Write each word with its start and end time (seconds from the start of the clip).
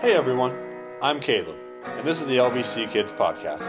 Hey 0.00 0.14
everyone, 0.14 0.58
I'm 1.02 1.20
Caleb, 1.20 1.56
and 1.84 2.06
this 2.06 2.22
is 2.22 2.26
the 2.26 2.38
LBC 2.38 2.90
Kids 2.90 3.12
Podcast. 3.12 3.60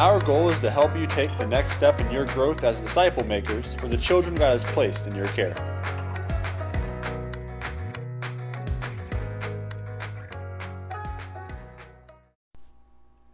Our 0.00 0.18
goal 0.22 0.50
is 0.50 0.58
to 0.62 0.70
help 0.70 0.96
you 0.96 1.06
take 1.06 1.38
the 1.38 1.46
next 1.46 1.74
step 1.74 2.00
in 2.00 2.10
your 2.10 2.26
growth 2.26 2.64
as 2.64 2.80
disciple 2.80 3.24
makers 3.24 3.76
for 3.76 3.86
the 3.86 3.98
children 3.98 4.34
God 4.34 4.50
has 4.50 4.64
placed 4.64 5.06
in 5.06 5.14
your 5.14 5.28
care. 5.28 5.54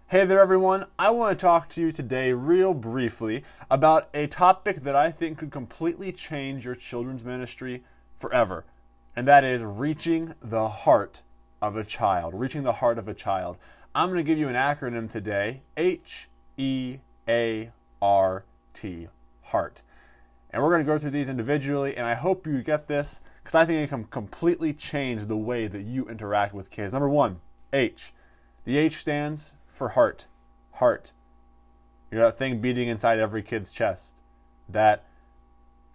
Hey 0.09 0.25
there, 0.25 0.41
everyone. 0.41 0.87
I 1.01 1.11
want 1.11 1.37
to 1.37 1.43
talk 1.45 1.69
to 1.71 1.81
you 1.81 1.91
today, 1.91 2.33
real 2.33 2.75
briefly, 2.75 3.43
about 3.69 4.07
a 4.15 4.29
topic 4.29 4.85
that 4.85 4.95
I 4.95 5.11
think 5.11 5.39
could 5.39 5.51
completely 5.51 6.13
change 6.13 6.65
your 6.65 6.77
children's 6.77 7.25
ministry 7.25 7.83
forever, 8.17 8.65
and 9.17 9.27
that 9.27 9.43
is 9.43 9.65
reaching 9.65 10.35
the 10.41 10.69
heart 10.69 11.23
of 11.61 11.75
a 11.75 11.83
child. 11.83 12.35
Reaching 12.35 12.63
the 12.63 12.75
heart 12.75 12.99
of 12.99 13.09
a 13.09 13.15
child. 13.15 13.57
I'm 13.97 14.11
going 14.11 14.19
to 14.19 14.23
give 14.23 14.39
you 14.39 14.47
an 14.47 14.55
acronym 14.55 15.11
today 15.11 15.63
H 15.77 16.29
E 16.57 16.99
A 17.29 17.73
R 18.01 18.45
T, 18.75 19.09
heart. 19.43 19.83
And 20.51 20.63
we're 20.63 20.71
going 20.71 20.87
to 20.87 20.93
go 20.93 21.01
through 21.01 21.11
these 21.11 21.29
individually, 21.29 21.97
and 21.97 22.07
I 22.07 22.15
hope 22.15 22.47
you 22.47 22.63
get 22.63 22.87
this 22.87 23.23
because 23.43 23.57
I 23.57 23.65
think 23.65 23.85
it 23.85 23.91
can 23.91 24.05
completely 24.05 24.73
change 24.73 25.27
the 25.27 25.37
way 25.37 25.67
that 25.67 25.83
you 25.83 26.09
interact 26.09 26.55
with 26.55 26.71
kids. 26.71 26.93
Number 26.93 27.09
one, 27.09 27.41
H. 27.73 28.13
The 28.63 28.79
H 28.79 28.99
stands 28.99 29.55
for 29.77 29.91
heart. 29.91 30.27
Heart. 30.73 31.13
You 32.11 32.19
know 32.19 32.25
that 32.25 32.39
thing 32.39 32.61
beating 32.61 32.89
inside 32.89 33.19
every 33.19 33.43
kid's 33.43 33.73
chest. 33.73 34.15
That 34.69 35.05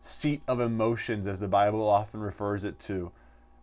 seat 0.02 0.42
of 0.48 0.60
emotions, 0.60 1.28
as 1.28 1.40
the 1.40 1.48
Bible 1.48 1.88
often 1.88 2.22
refers 2.22 2.64
it 2.64 2.80
to. 2.82 3.12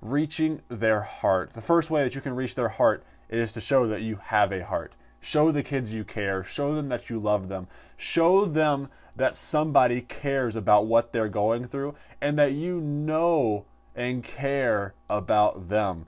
Reaching 0.01 0.63
their 0.69 1.01
heart. 1.01 1.55
The 1.55 1.61
first 1.61 1.91
way 1.91 2.05
that 2.05 2.15
you 2.15 2.21
can 2.21 2.37
reach 2.37 2.55
their 2.55 2.69
heart 2.69 3.05
is 3.29 3.53
to 3.53 3.61
show 3.61 3.87
that 3.87 4.03
you 4.03 4.17
have 4.17 4.53
a 4.53 4.65
heart. 4.65 4.95
Show 5.21 5.51
the 5.51 5.63
kids 5.63 5.95
you 5.95 6.05
care. 6.05 6.45
Show 6.45 6.75
them 6.75 6.89
that 6.89 7.11
you 7.11 7.19
love 7.19 7.49
them. 7.49 7.67
Show 7.97 8.45
them 8.45 8.89
that 9.17 9.35
somebody 9.35 10.01
cares 10.01 10.55
about 10.55 10.87
what 10.87 11.13
they're 11.13 11.29
going 11.29 11.65
through 11.65 11.97
and 12.21 12.39
that 12.39 12.53
you 12.53 12.81
know 12.81 13.65
and 13.97 14.23
care 14.23 14.95
about 15.11 15.69
them. 15.69 16.07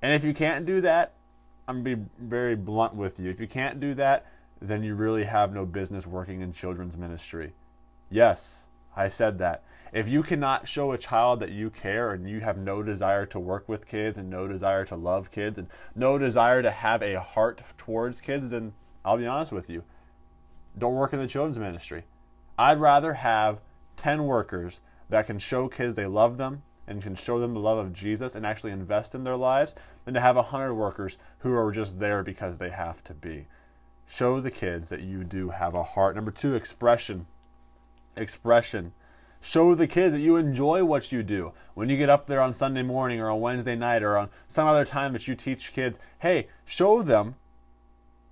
And 0.00 0.14
if 0.14 0.24
you 0.24 0.32
can't 0.32 0.64
do 0.64 0.80
that, 0.80 1.12
I'm 1.68 1.82
to 1.82 1.96
be 1.96 2.02
very 2.18 2.54
blunt 2.54 2.94
with 2.94 3.18
you. 3.18 3.28
If 3.28 3.40
you 3.40 3.48
can't 3.48 3.80
do 3.80 3.94
that, 3.94 4.26
then 4.60 4.82
you 4.82 4.94
really 4.94 5.24
have 5.24 5.52
no 5.52 5.66
business 5.66 6.06
working 6.06 6.40
in 6.40 6.52
children's 6.52 6.96
ministry. 6.96 7.52
Yes, 8.08 8.68
I 8.94 9.08
said 9.08 9.38
that. 9.38 9.64
If 9.92 10.08
you 10.08 10.22
cannot 10.22 10.68
show 10.68 10.92
a 10.92 10.98
child 10.98 11.40
that 11.40 11.50
you 11.50 11.70
care 11.70 12.12
and 12.12 12.28
you 12.28 12.40
have 12.40 12.58
no 12.58 12.82
desire 12.82 13.26
to 13.26 13.40
work 13.40 13.68
with 13.68 13.86
kids 13.86 14.18
and 14.18 14.30
no 14.30 14.46
desire 14.46 14.84
to 14.86 14.96
love 14.96 15.30
kids 15.30 15.58
and 15.58 15.68
no 15.94 16.18
desire 16.18 16.62
to 16.62 16.70
have 16.70 17.02
a 17.02 17.20
heart 17.20 17.62
towards 17.76 18.20
kids, 18.20 18.50
then 18.50 18.72
I'll 19.04 19.16
be 19.16 19.26
honest 19.26 19.52
with 19.52 19.68
you. 19.68 19.84
Don't 20.78 20.94
work 20.94 21.12
in 21.12 21.18
the 21.18 21.26
children's 21.26 21.58
ministry. 21.58 22.04
I'd 22.58 22.80
rather 22.80 23.14
have 23.14 23.60
10 23.96 24.24
workers 24.24 24.80
that 25.08 25.26
can 25.26 25.38
show 25.38 25.68
kids 25.68 25.96
they 25.96 26.06
love 26.06 26.36
them 26.36 26.62
and 26.86 27.02
can 27.02 27.14
show 27.14 27.38
them 27.38 27.54
the 27.54 27.60
love 27.60 27.78
of 27.78 27.92
Jesus 27.92 28.34
and 28.34 28.46
actually 28.46 28.72
invest 28.72 29.14
in 29.14 29.24
their 29.24 29.36
lives 29.36 29.74
than 30.04 30.14
to 30.14 30.20
have 30.20 30.36
100 30.36 30.74
workers 30.74 31.18
who 31.38 31.54
are 31.54 31.72
just 31.72 31.98
there 31.98 32.22
because 32.22 32.58
they 32.58 32.70
have 32.70 33.02
to 33.04 33.14
be. 33.14 33.46
Show 34.06 34.40
the 34.40 34.50
kids 34.50 34.88
that 34.88 35.00
you 35.00 35.24
do 35.24 35.50
have 35.50 35.74
a 35.74 35.82
heart. 35.82 36.14
Number 36.14 36.30
two, 36.30 36.54
expression. 36.54 37.26
Expression. 38.16 38.92
Show 39.40 39.74
the 39.74 39.86
kids 39.86 40.14
that 40.14 40.20
you 40.20 40.36
enjoy 40.36 40.84
what 40.84 41.12
you 41.12 41.22
do. 41.22 41.52
When 41.74 41.88
you 41.88 41.96
get 41.96 42.08
up 42.08 42.26
there 42.26 42.40
on 42.40 42.52
Sunday 42.52 42.82
morning 42.82 43.20
or 43.20 43.30
on 43.30 43.40
Wednesday 43.40 43.76
night 43.76 44.02
or 44.02 44.16
on 44.16 44.30
some 44.46 44.66
other 44.66 44.84
time 44.84 45.12
that 45.12 45.28
you 45.28 45.34
teach 45.34 45.72
kids, 45.72 45.98
hey, 46.20 46.48
show 46.64 47.02
them 47.02 47.34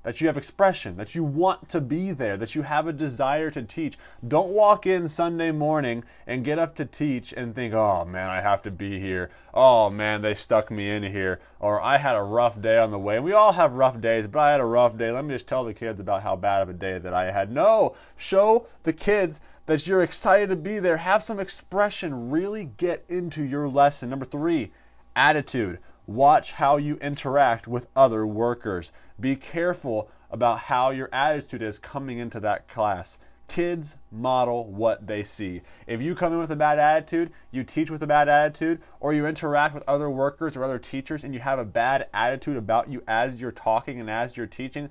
that 0.05 0.21
you 0.21 0.29
have 0.29 0.37
expression, 0.37 0.97
that 0.97 1.15
you 1.15 1.25
want 1.25 1.69
to 1.71 1.81
be 1.81 2.13
there, 2.13 2.37
that 2.37 2.55
you 2.55 2.63
have 2.63 2.87
a 2.87 2.93
desire 2.93 3.51
to 3.51 3.63
teach. 3.63 3.99
Don't 4.27 4.51
walk 4.51 4.87
in 4.87 5.09
Sunday 5.09 5.51
morning 5.51 6.05
and 6.27 6.45
get 6.45 6.59
up 6.59 6.77
to 6.77 6.85
teach 6.85 7.33
and 7.33 7.55
think, 7.55 7.75
oh 7.75 8.05
man, 8.05 8.31
I 8.31 8.41
have 8.41 8.63
to 8.63 8.71
be 8.71 9.01
here. 9.01 9.31
Oh 9.53 9.91
man, 9.91 10.23
they 10.23 10.35
stuck 10.35 10.71
me 10.71 10.91
in 10.91 11.03
here. 11.03 11.41
Or 11.59 11.83
I 11.83 11.99
had 11.99 12.15
a 12.15 12.23
rough 12.23 12.61
day 12.61 12.79
on 12.79 12.91
the 12.91 12.99
way. 12.99 13.19
We 13.19 13.33
all 13.33 13.53
have 13.53 13.73
rough 13.73 14.01
days, 14.01 14.27
but 14.27 14.39
I 14.39 14.53
had 14.53 14.61
a 14.61 14.67
rough 14.67 14.97
day. 14.97 15.11
Let 15.11 15.25
me 15.25 15.35
just 15.35 15.49
tell 15.49 15.65
the 15.65 15.75
kids 15.75 15.99
about 15.99 16.23
how 16.23 16.37
bad 16.37 16.63
of 16.63 16.69
a 16.69 16.75
day 16.75 16.99
that 16.99 17.15
I 17.15 17.33
had. 17.33 17.51
No, 17.51 17.97
show 18.17 18.67
the 18.83 18.93
kids 18.93 19.41
that 19.67 19.87
you're 19.87 20.03
excited 20.03 20.51
to 20.51 20.57
be 20.57 20.79
there. 20.79 20.99
Have 20.99 21.23
some 21.23 21.41
expression. 21.41 22.31
Really 22.31 22.67
get 22.77 23.05
into 23.09 23.43
your 23.43 23.69
lesson. 23.69 24.11
Number 24.11 24.27
three, 24.27 24.73
attitude. 25.17 25.79
Watch 26.07 26.53
how 26.53 26.77
you 26.77 26.97
interact 26.97 27.67
with 27.67 27.87
other 27.97 28.27
workers. 28.27 28.93
Be 29.19 29.37
careful 29.37 30.11
about 30.31 30.61
how 30.61 30.91
your 30.91 31.09
attitude 31.13 31.63
is 31.63 31.79
coming 31.79 32.19
into 32.19 32.41
that 32.41 32.69
class. 32.69 33.19
Kids 33.49 33.99
model 34.11 34.65
what 34.65 35.07
they 35.07 35.23
see. 35.23 35.63
If 35.87 36.03
you 36.03 36.15
come 36.15 36.33
in 36.33 36.39
with 36.39 36.51
a 36.51 36.57
bad 36.57 36.79
attitude, 36.79 37.31
you 37.51 37.65
teach 37.65 37.91
with 37.91 38.03
a 38.03 38.07
bad 38.07 38.29
attitude, 38.29 38.83
or 39.01 39.13
you 39.13 39.27
interact 39.27 39.75
with 39.75 39.85
other 39.87 40.11
workers 40.11 40.57
or 40.57 40.65
other 40.65 40.79
teachers 40.79 41.25
and 41.25 41.33
you 41.33 41.41
have 41.41 41.59
a 41.59 41.65
bad 41.65 42.09
attitude 42.13 42.57
about 42.57 42.91
you 42.91 43.03
as 43.09 43.41
you're 43.41 43.51
talking 43.51 43.99
and 43.99 44.11
as 44.11 44.37
you're 44.37 44.47
teaching, 44.47 44.91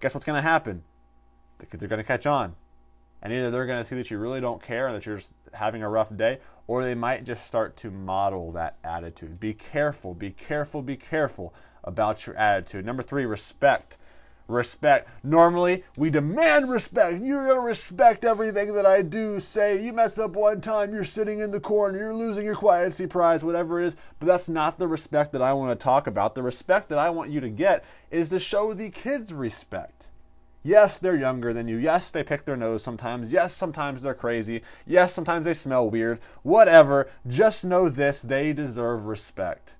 guess 0.00 0.14
what's 0.14 0.26
going 0.26 0.38
to 0.38 0.48
happen? 0.48 0.82
The 1.58 1.66
kids 1.66 1.84
are 1.84 1.88
going 1.88 2.00
to 2.00 2.06
catch 2.06 2.26
on. 2.26 2.56
And 3.22 3.32
either 3.32 3.50
they're 3.50 3.66
going 3.66 3.80
to 3.80 3.84
see 3.84 3.96
that 3.96 4.10
you 4.10 4.18
really 4.18 4.40
don't 4.40 4.62
care 4.62 4.86
and 4.86 4.96
that 4.96 5.04
you're 5.04 5.18
just 5.18 5.34
having 5.52 5.82
a 5.82 5.88
rough 5.88 6.14
day, 6.16 6.38
or 6.66 6.82
they 6.82 6.94
might 6.94 7.24
just 7.24 7.46
start 7.46 7.76
to 7.78 7.90
model 7.90 8.52
that 8.52 8.76
attitude. 8.82 9.38
Be 9.40 9.52
careful, 9.52 10.14
be 10.14 10.30
careful, 10.30 10.82
be 10.82 10.96
careful 10.96 11.52
about 11.84 12.26
your 12.26 12.36
attitude. 12.36 12.86
Number 12.86 13.02
three, 13.02 13.26
respect. 13.26 13.98
Respect. 14.48 15.08
Normally, 15.22 15.84
we 15.96 16.10
demand 16.10 16.70
respect. 16.70 17.22
You're 17.22 17.44
going 17.44 17.56
to 17.56 17.60
respect 17.60 18.24
everything 18.24 18.74
that 18.74 18.84
I 18.84 19.02
do. 19.02 19.38
Say, 19.38 19.84
you 19.84 19.92
mess 19.92 20.18
up 20.18 20.32
one 20.32 20.60
time, 20.60 20.92
you're 20.92 21.04
sitting 21.04 21.38
in 21.38 21.52
the 21.52 21.60
corner, 21.60 21.98
you're 21.98 22.14
losing 22.14 22.44
your 22.44 22.56
quietcy 22.56 23.06
prize, 23.06 23.44
whatever 23.44 23.80
it 23.80 23.86
is. 23.86 23.96
But 24.18 24.26
that's 24.26 24.48
not 24.48 24.78
the 24.78 24.88
respect 24.88 25.32
that 25.32 25.42
I 25.42 25.52
want 25.52 25.78
to 25.78 25.82
talk 25.82 26.08
about. 26.08 26.34
The 26.34 26.42
respect 26.42 26.88
that 26.88 26.98
I 26.98 27.10
want 27.10 27.30
you 27.30 27.40
to 27.40 27.48
get 27.48 27.84
is 28.10 28.28
to 28.30 28.40
show 28.40 28.74
the 28.74 28.90
kids 28.90 29.32
respect. 29.32 30.08
Yes, 30.62 30.98
they're 30.98 31.16
younger 31.16 31.52
than 31.52 31.68
you. 31.68 31.76
Yes, 31.76 32.10
they 32.10 32.22
pick 32.22 32.44
their 32.44 32.56
nose 32.56 32.82
sometimes. 32.82 33.32
Yes, 33.32 33.54
sometimes 33.54 34.02
they're 34.02 34.14
crazy. 34.14 34.62
Yes, 34.86 35.14
sometimes 35.14 35.46
they 35.46 35.54
smell 35.54 35.88
weird. 35.88 36.20
Whatever. 36.42 37.10
Just 37.26 37.64
know 37.64 37.88
this 37.88 38.20
they 38.20 38.52
deserve 38.52 39.06
respect. 39.06 39.76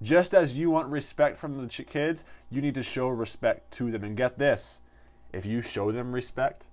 Just 0.00 0.32
as 0.32 0.56
you 0.56 0.70
want 0.70 0.88
respect 0.88 1.38
from 1.38 1.60
the 1.60 1.84
kids, 1.84 2.24
you 2.50 2.60
need 2.60 2.74
to 2.74 2.82
show 2.82 3.08
respect 3.08 3.72
to 3.72 3.90
them. 3.90 4.04
And 4.04 4.16
get 4.16 4.38
this 4.38 4.80
if 5.32 5.46
you 5.46 5.60
show 5.60 5.90
them 5.90 6.12
respect, 6.12 6.66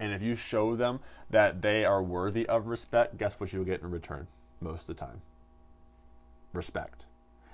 and 0.00 0.12
if 0.12 0.20
you 0.20 0.34
show 0.34 0.74
them 0.74 1.00
that 1.30 1.62
they 1.62 1.84
are 1.84 2.02
worthy 2.02 2.46
of 2.48 2.66
respect, 2.66 3.16
guess 3.16 3.38
what 3.38 3.52
you'll 3.52 3.64
get 3.64 3.82
in 3.82 3.90
return 3.90 4.26
most 4.60 4.88
of 4.88 4.96
the 4.96 5.06
time? 5.06 5.22
Respect. 6.52 7.06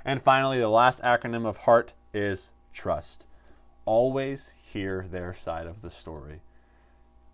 And 0.05 0.23
finally, 0.23 0.59
the 0.59 0.69
last 0.69 1.03
acronym 1.03 1.47
of 1.47 1.59
HEART 1.59 1.93
is 2.15 2.53
trust. 2.73 3.27
Always 3.89 4.53
hear 4.71 5.07
their 5.11 5.35
side 5.35 5.67
of 5.67 5.81
the 5.81 5.91
story. 5.91 6.43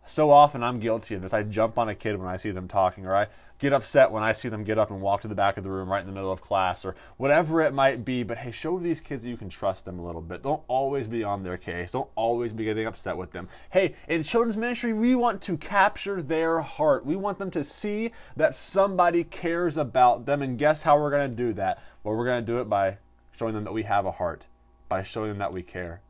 So 0.06 0.30
often 0.30 0.62
I'm 0.62 0.78
guilty 0.78 1.16
of 1.16 1.22
this. 1.22 1.32
I 1.32 1.42
jump 1.42 1.78
on 1.78 1.88
a 1.88 1.96
kid 1.96 2.16
when 2.16 2.28
I 2.28 2.36
see 2.36 2.52
them 2.52 2.68
talking, 2.68 3.06
or 3.06 3.16
I 3.16 3.26
get 3.58 3.72
upset 3.72 4.12
when 4.12 4.22
I 4.22 4.34
see 4.34 4.48
them 4.48 4.62
get 4.62 4.78
up 4.78 4.92
and 4.92 5.00
walk 5.00 5.22
to 5.22 5.28
the 5.28 5.34
back 5.34 5.56
of 5.56 5.64
the 5.64 5.70
room 5.72 5.88
right 5.90 5.98
in 5.98 6.06
the 6.06 6.12
middle 6.12 6.30
of 6.30 6.40
class, 6.40 6.84
or 6.84 6.94
whatever 7.16 7.60
it 7.60 7.74
might 7.74 8.04
be. 8.04 8.22
But 8.22 8.38
hey, 8.38 8.52
show 8.52 8.78
these 8.78 9.00
kids 9.00 9.24
that 9.24 9.30
you 9.30 9.36
can 9.36 9.48
trust 9.48 9.84
them 9.84 9.98
a 9.98 10.06
little 10.06 10.20
bit. 10.20 10.44
Don't 10.44 10.62
always 10.68 11.08
be 11.08 11.24
on 11.24 11.42
their 11.42 11.56
case. 11.56 11.90
Don't 11.90 12.08
always 12.14 12.52
be 12.52 12.62
getting 12.62 12.86
upset 12.86 13.16
with 13.16 13.32
them. 13.32 13.48
Hey, 13.72 13.96
in 14.06 14.22
children's 14.22 14.56
ministry, 14.56 14.92
we 14.92 15.16
want 15.16 15.42
to 15.42 15.56
capture 15.56 16.22
their 16.22 16.60
heart. 16.60 17.04
We 17.04 17.16
want 17.16 17.40
them 17.40 17.50
to 17.50 17.64
see 17.64 18.12
that 18.36 18.54
somebody 18.54 19.24
cares 19.24 19.76
about 19.76 20.24
them. 20.24 20.40
And 20.40 20.56
guess 20.56 20.84
how 20.84 21.00
we're 21.00 21.10
going 21.10 21.30
to 21.30 21.36
do 21.36 21.52
that? 21.54 21.82
Well, 22.04 22.14
we're 22.14 22.26
going 22.26 22.46
to 22.46 22.52
do 22.52 22.60
it 22.60 22.68
by 22.68 22.98
showing 23.32 23.54
them 23.54 23.64
that 23.64 23.74
we 23.74 23.82
have 23.82 24.06
a 24.06 24.12
heart, 24.12 24.46
by 24.88 25.02
showing 25.02 25.30
them 25.30 25.38
that 25.38 25.52
we 25.52 25.64
care. 25.64 26.00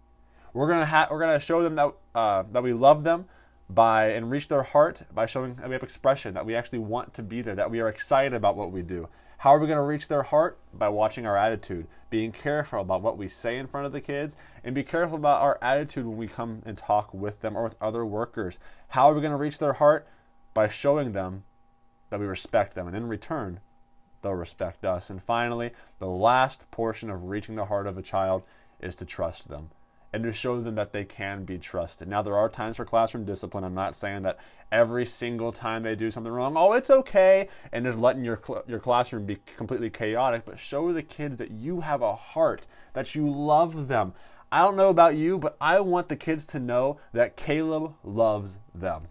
We're 0.55 0.69
gonna 0.69 0.87
ha- 0.87 1.09
we're 1.11 1.21
gonna 1.21 1.39
show 1.39 1.63
them 1.63 1.75
that 1.75 1.93
uh, 2.15 2.45
that 2.53 2.63
we 2.63 2.73
love 2.73 3.05
them 3.05 3.27
by 3.69 4.11
and 4.11 4.31
reach 4.31 4.49
their 4.49 4.63
heart 4.63 5.03
by 5.13 5.27
showing 5.27 5.57
that 5.57 5.69
we 5.69 5.75
have 5.75 5.83
expression, 5.83 6.35
that 6.35 6.47
we 6.47 6.55
actually 6.55 6.79
want 6.79 7.13
to 7.15 7.23
be 7.23 7.43
there, 7.43 7.55
that 7.55 7.71
we 7.71 7.81
are 7.81 7.89
excited 7.89 8.33
about 8.33 8.57
what 8.57 8.71
we 8.71 8.83
do. 8.83 9.09
How 9.39 9.51
are 9.51 9.59
we 9.59 9.67
going 9.67 9.79
to 9.79 9.83
reach 9.83 10.09
their 10.09 10.23
heart? 10.23 10.59
By 10.73 10.89
watching 10.89 11.27
our 11.27 11.37
attitude, 11.37 11.87
being 12.09 12.33
careful 12.33 12.81
about 12.81 13.03
what 13.03 13.19
we 13.19 13.29
say 13.29 13.59
in 13.59 13.67
front 13.67 13.87
of 13.87 13.93
the 13.93 14.01
kids, 14.01 14.37
and 14.63 14.75
be 14.75 14.83
careful 14.83 15.17
about 15.17 15.43
our 15.43 15.59
attitude 15.61 16.07
when 16.07 16.17
we 16.17 16.29
come 16.29 16.63
and 16.65 16.79
talk 16.79 17.13
with 17.13 17.41
them 17.41 17.57
or 17.57 17.65
with 17.65 17.77
other 17.81 18.07
workers. 18.07 18.59
How 18.89 19.11
are 19.11 19.15
we 19.15 19.21
going 19.21 19.33
to 19.33 19.37
reach 19.37 19.59
their 19.59 19.75
heart? 19.75 20.07
By 20.55 20.69
showing 20.69 21.13
them 21.13 21.45
that 22.11 22.21
we 22.21 22.27
respect 22.27 22.75
them, 22.75 22.87
and 22.87 22.97
in 22.97 23.09
return, 23.09 23.61
they'll 24.23 24.33
respect 24.33 24.85
us. 24.85 25.11
And 25.11 25.23
finally, 25.23 25.73
the 25.99 26.07
last 26.07 26.71
portion 26.71 27.11
of 27.11 27.25
reaching 27.25 27.57
the 27.57 27.67
heart 27.67 27.87
of 27.87 27.99
a 27.99 28.03
child 28.03 28.45
is 28.81 28.95
to 28.97 29.05
trust 29.05 29.49
them. 29.49 29.71
And 30.15 30.23
to 30.23 30.33
show 30.33 30.61
them 30.61 30.77
that 30.77 30.93
they 30.93 31.05
can 31.05 31.45
be 31.45 31.59
trusted. 31.59 32.07
Now, 32.07 32.23
there 32.23 32.37
are 32.37 32.49
times 32.49 32.77
for 32.77 32.85
classroom 32.85 33.25
discipline. 33.25 33.65
I'm 33.65 33.75
not 33.75 33.97
saying 33.97 34.23
that 34.23 34.39
every 34.71 35.05
single 35.05 35.51
time 35.51 35.83
they 35.83 35.97
do 35.97 36.09
something 36.09 36.33
wrong, 36.33 36.55
oh, 36.57 36.73
it's 36.73 36.89
okay, 36.89 37.49
and 37.73 37.85
just 37.85 37.99
letting 37.99 38.25
your, 38.25 38.41
your 38.69 38.79
classroom 38.79 39.27
be 39.27 39.39
completely 39.57 39.91
chaotic, 39.91 40.45
but 40.45 40.57
show 40.57 40.93
the 40.93 41.03
kids 41.03 41.39
that 41.39 41.51
you 41.51 41.81
have 41.81 42.01
a 42.01 42.15
heart, 42.15 42.69
that 42.93 43.17
you 43.17 43.29
love 43.29 43.89
them. 43.89 44.15
I 44.53 44.59
don't 44.59 44.77
know 44.77 44.89
about 44.89 45.17
you, 45.17 45.37
but 45.37 45.57
I 45.61 45.81
want 45.81 46.09
the 46.09 46.15
kids 46.15 46.47
to 46.49 46.61
know 46.61 47.01
that 47.13 47.37
Caleb 47.37 47.95
loves 48.05 48.61
them. 48.73 49.09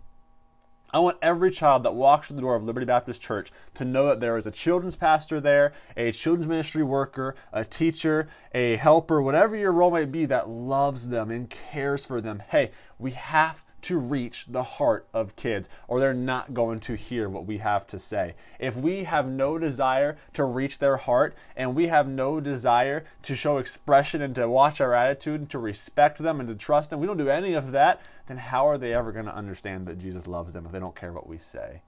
I 0.93 0.99
want 0.99 1.17
every 1.23 1.49
child 1.49 1.81
that 1.83 1.95
walks 1.95 2.27
through 2.27 2.35
the 2.35 2.43
door 2.43 2.55
of 2.55 2.63
Liberty 2.63 2.85
Baptist 2.85 3.19
Church 3.19 3.51
to 3.73 3.83
know 3.83 4.05
that 4.05 4.19
there 4.19 4.37
is 4.37 4.45
a 4.45 4.51
children's 4.51 4.95
pastor 4.95 5.41
there, 5.41 5.73
a 5.97 6.11
children's 6.11 6.45
ministry 6.45 6.83
worker, 6.83 7.33
a 7.51 7.65
teacher, 7.65 8.27
a 8.53 8.75
helper, 8.75 9.19
whatever 9.19 9.55
your 9.55 9.71
role 9.71 9.89
might 9.89 10.11
be, 10.11 10.25
that 10.25 10.49
loves 10.49 11.09
them 11.09 11.31
and 11.31 11.49
cares 11.49 12.05
for 12.05 12.21
them. 12.21 12.43
Hey, 12.49 12.69
we 12.99 13.11
have 13.11 13.63
to 13.83 13.97
reach 13.97 14.45
the 14.47 14.63
heart 14.63 15.07
of 15.13 15.35
kids, 15.35 15.69
or 15.87 15.99
they're 15.99 16.13
not 16.13 16.53
going 16.53 16.79
to 16.81 16.95
hear 16.95 17.29
what 17.29 17.45
we 17.45 17.59
have 17.59 17.85
to 17.87 17.99
say. 17.99 18.35
If 18.59 18.75
we 18.75 19.03
have 19.03 19.27
no 19.27 19.57
desire 19.57 20.17
to 20.33 20.43
reach 20.43 20.79
their 20.79 20.97
heart 20.97 21.35
and 21.55 21.75
we 21.75 21.87
have 21.87 22.07
no 22.07 22.39
desire 22.39 23.05
to 23.23 23.35
show 23.35 23.57
expression 23.57 24.21
and 24.21 24.33
to 24.35 24.49
watch 24.49 24.81
our 24.81 24.93
attitude 24.93 25.41
and 25.41 25.49
to 25.49 25.59
respect 25.59 26.17
them 26.17 26.39
and 26.39 26.49
to 26.49 26.55
trust 26.55 26.89
them, 26.89 26.99
we 26.99 27.07
don't 27.07 27.17
do 27.17 27.29
any 27.29 27.53
of 27.53 27.71
that, 27.71 28.01
then 28.27 28.37
how 28.37 28.67
are 28.67 28.77
they 28.77 28.93
ever 28.93 29.11
going 29.11 29.25
to 29.25 29.35
understand 29.35 29.85
that 29.85 29.99
Jesus 29.99 30.27
loves 30.27 30.53
them 30.53 30.65
if 30.65 30.71
they 30.71 30.79
don't 30.79 30.95
care 30.95 31.13
what 31.13 31.27
we 31.27 31.37
say? 31.37 31.81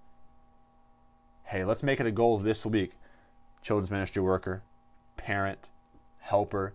Hey, 1.46 1.64
let's 1.64 1.84
make 1.84 2.00
it 2.00 2.08
a 2.08 2.12
goal 2.12 2.38
this 2.40 2.66
week. 2.66 2.94
Children's 3.62 3.92
ministry 3.92 4.22
worker, 4.22 4.64
parent, 5.16 5.70
helper, 6.20 6.74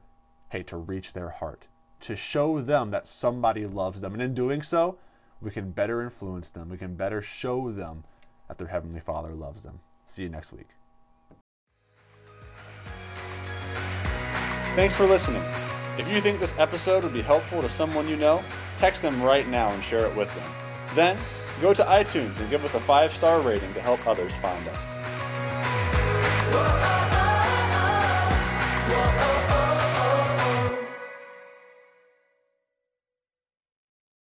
hey, 0.48 0.62
to 0.64 0.76
reach 0.76 1.12
their 1.12 1.30
heart, 1.30 1.66
to 2.00 2.16
show 2.16 2.60
them 2.60 2.90
that 2.90 3.06
somebody 3.06 3.66
loves 3.66 4.00
them. 4.00 4.12
And 4.12 4.22
in 4.22 4.34
doing 4.34 4.62
so, 4.62 4.96
we 5.40 5.50
can 5.50 5.70
better 5.70 6.02
influence 6.02 6.50
them. 6.50 6.68
We 6.68 6.76
can 6.76 6.94
better 6.94 7.22
show 7.22 7.70
them 7.70 8.04
that 8.48 8.58
their 8.58 8.68
Heavenly 8.68 9.00
Father 9.00 9.34
loves 9.34 9.62
them. 9.62 9.80
See 10.04 10.24
you 10.24 10.28
next 10.28 10.52
week. 10.52 10.68
Thanks 14.74 14.96
for 14.96 15.04
listening. 15.04 15.42
If 15.98 16.08
you 16.08 16.20
think 16.20 16.40
this 16.40 16.58
episode 16.58 17.04
would 17.04 17.12
be 17.12 17.22
helpful 17.22 17.60
to 17.60 17.68
someone 17.68 18.08
you 18.08 18.16
know, 18.16 18.44
text 18.76 19.02
them 19.02 19.22
right 19.22 19.48
now 19.48 19.70
and 19.70 19.82
share 19.82 20.06
it 20.06 20.16
with 20.16 20.34
them. 20.34 20.52
Then, 20.94 21.18
go 21.60 21.74
to 21.74 21.82
iTunes 21.82 22.40
and 22.40 22.48
give 22.48 22.64
us 22.64 22.74
a 22.74 22.80
five 22.80 23.12
star 23.12 23.40
rating 23.40 23.72
to 23.74 23.80
help 23.80 24.06
others 24.06 24.36
find 24.36 24.66
us. 24.68 27.09